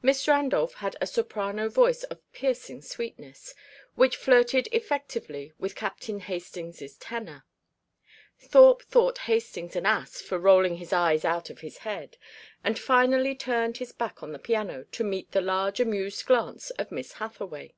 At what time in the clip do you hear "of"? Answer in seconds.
2.04-2.22, 11.50-11.58, 16.70-16.90